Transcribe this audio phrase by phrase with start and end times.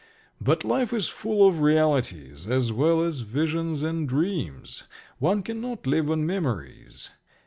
[0.43, 4.87] But life is full of realities as well as visions and dreams.
[5.19, 7.11] One cannot live on memories.